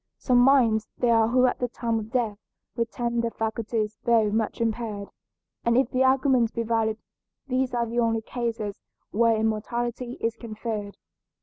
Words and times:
Some 0.17 0.39
minds 0.39 0.87
there 0.97 1.13
are 1.15 1.27
who 1.27 1.45
at 1.45 1.59
the 1.59 1.67
time 1.67 1.99
of 1.99 2.09
death 2.11 2.39
retain 2.75 3.21
their 3.21 3.29
faculties 3.29 3.99
though 4.05 4.31
much 4.31 4.59
impaired, 4.59 5.09
and 5.63 5.77
if 5.77 5.91
the 5.91 6.03
argument 6.03 6.55
be 6.55 6.63
valid 6.63 6.97
these 7.45 7.75
are 7.75 7.85
the 7.85 7.99
only 7.99 8.23
cases 8.23 8.81
where 9.11 9.35
immortality 9.37 10.13
is 10.19 10.35
conferred. 10.37 10.97